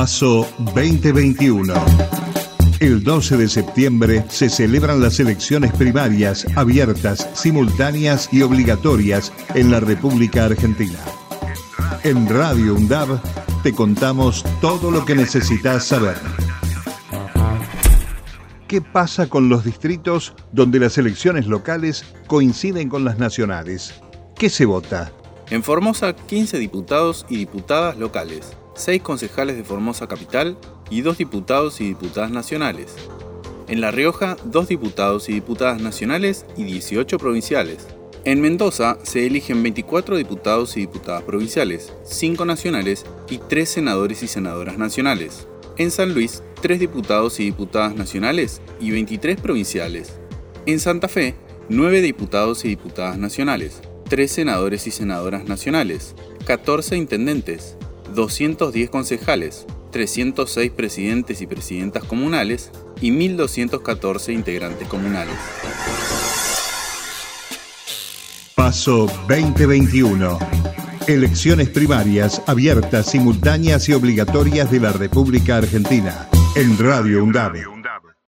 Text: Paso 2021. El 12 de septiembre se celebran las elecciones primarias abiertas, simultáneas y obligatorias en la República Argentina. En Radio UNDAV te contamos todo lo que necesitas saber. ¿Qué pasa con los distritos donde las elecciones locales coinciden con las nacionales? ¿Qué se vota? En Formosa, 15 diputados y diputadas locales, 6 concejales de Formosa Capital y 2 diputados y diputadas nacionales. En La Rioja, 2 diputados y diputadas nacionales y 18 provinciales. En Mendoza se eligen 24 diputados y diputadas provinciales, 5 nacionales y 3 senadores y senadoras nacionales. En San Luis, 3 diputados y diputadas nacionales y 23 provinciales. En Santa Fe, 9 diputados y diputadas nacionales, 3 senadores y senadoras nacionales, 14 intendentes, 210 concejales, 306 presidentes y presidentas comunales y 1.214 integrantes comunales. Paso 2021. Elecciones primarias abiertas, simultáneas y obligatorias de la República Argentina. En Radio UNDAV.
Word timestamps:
Paso 0.00 0.46
2021. 0.58 1.74
El 2.78 3.02
12 3.02 3.36
de 3.36 3.48
septiembre 3.48 4.24
se 4.28 4.48
celebran 4.48 5.00
las 5.00 5.18
elecciones 5.18 5.72
primarias 5.72 6.46
abiertas, 6.54 7.28
simultáneas 7.34 8.28
y 8.30 8.42
obligatorias 8.42 9.32
en 9.56 9.72
la 9.72 9.80
República 9.80 10.44
Argentina. 10.44 11.00
En 12.04 12.28
Radio 12.28 12.76
UNDAV 12.76 13.20
te 13.64 13.72
contamos 13.72 14.44
todo 14.60 14.92
lo 14.92 15.04
que 15.04 15.16
necesitas 15.16 15.86
saber. 15.86 16.16
¿Qué 18.68 18.80
pasa 18.80 19.28
con 19.28 19.48
los 19.48 19.64
distritos 19.64 20.32
donde 20.52 20.78
las 20.78 20.96
elecciones 20.96 21.48
locales 21.48 22.04
coinciden 22.28 22.88
con 22.88 23.04
las 23.04 23.18
nacionales? 23.18 24.00
¿Qué 24.36 24.48
se 24.48 24.64
vota? 24.64 25.10
En 25.50 25.64
Formosa, 25.64 26.14
15 26.14 26.56
diputados 26.60 27.26
y 27.28 27.38
diputadas 27.38 27.96
locales, 27.96 28.56
6 28.78 29.02
concejales 29.02 29.56
de 29.56 29.64
Formosa 29.64 30.06
Capital 30.06 30.56
y 30.90 31.02
2 31.02 31.18
diputados 31.18 31.80
y 31.80 31.88
diputadas 31.88 32.30
nacionales. 32.30 32.94
En 33.68 33.80
La 33.80 33.90
Rioja, 33.90 34.36
2 34.44 34.68
diputados 34.68 35.28
y 35.28 35.34
diputadas 35.34 35.80
nacionales 35.80 36.46
y 36.56 36.64
18 36.64 37.18
provinciales. 37.18 37.86
En 38.24 38.40
Mendoza 38.40 38.98
se 39.04 39.26
eligen 39.26 39.62
24 39.62 40.16
diputados 40.16 40.76
y 40.76 40.80
diputadas 40.80 41.22
provinciales, 41.22 41.92
5 42.04 42.44
nacionales 42.44 43.06
y 43.30 43.38
3 43.38 43.68
senadores 43.68 44.22
y 44.22 44.28
senadoras 44.28 44.76
nacionales. 44.76 45.46
En 45.78 45.90
San 45.90 46.12
Luis, 46.12 46.42
3 46.60 46.80
diputados 46.80 47.38
y 47.40 47.44
diputadas 47.44 47.94
nacionales 47.94 48.60
y 48.80 48.90
23 48.90 49.40
provinciales. 49.40 50.18
En 50.66 50.80
Santa 50.80 51.08
Fe, 51.08 51.36
9 51.70 52.02
diputados 52.02 52.66
y 52.66 52.68
diputadas 52.68 53.16
nacionales, 53.16 53.80
3 54.10 54.30
senadores 54.30 54.86
y 54.86 54.90
senadoras 54.90 55.46
nacionales, 55.46 56.14
14 56.44 56.96
intendentes, 56.96 57.77
210 58.14 58.90
concejales, 58.90 59.66
306 59.92 60.70
presidentes 60.72 61.40
y 61.40 61.46
presidentas 61.46 62.04
comunales 62.04 62.70
y 63.00 63.10
1.214 63.10 64.32
integrantes 64.32 64.88
comunales. 64.88 65.34
Paso 68.54 69.06
2021. 69.28 70.38
Elecciones 71.06 71.70
primarias 71.70 72.42
abiertas, 72.46 73.06
simultáneas 73.06 73.88
y 73.88 73.94
obligatorias 73.94 74.70
de 74.70 74.80
la 74.80 74.92
República 74.92 75.56
Argentina. 75.56 76.28
En 76.54 76.76
Radio 76.76 77.22
UNDAV. 77.24 77.77